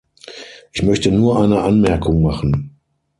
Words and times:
Ich 0.73 0.81
möchte 0.81 1.11
nur 1.11 1.39
eine 1.39 1.61
Anmerkung 1.61 2.23
machen. 2.23 2.75